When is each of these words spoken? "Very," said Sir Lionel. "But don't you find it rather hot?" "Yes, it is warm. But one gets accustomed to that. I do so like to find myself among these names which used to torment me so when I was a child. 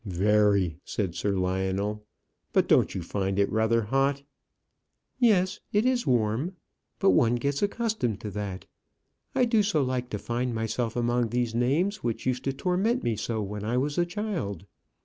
"Very," 0.03 0.77
said 0.83 1.13
Sir 1.13 1.33
Lionel. 1.37 2.03
"But 2.53 2.67
don't 2.67 2.95
you 2.95 3.03
find 3.03 3.37
it 3.37 3.51
rather 3.51 3.83
hot?" 3.83 4.23
"Yes, 5.19 5.59
it 5.71 5.85
is 5.85 6.07
warm. 6.07 6.55
But 6.97 7.11
one 7.11 7.35
gets 7.35 7.61
accustomed 7.61 8.19
to 8.21 8.31
that. 8.31 8.65
I 9.35 9.45
do 9.45 9.61
so 9.61 9.83
like 9.83 10.09
to 10.09 10.17
find 10.17 10.55
myself 10.55 10.95
among 10.95 11.29
these 11.29 11.53
names 11.53 11.97
which 11.97 12.25
used 12.25 12.45
to 12.45 12.51
torment 12.53 13.03
me 13.03 13.15
so 13.15 13.43
when 13.43 13.63
I 13.63 13.77
was 13.77 13.99
a 13.99 14.05
child. 14.07 14.65